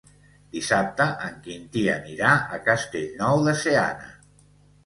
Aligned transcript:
Dissabte 0.55 1.05
en 1.27 1.35
Quintí 1.43 1.83
anirà 1.97 2.31
a 2.57 2.61
Castellnou 2.71 3.47
de 3.49 3.55
Seana. 3.63 4.13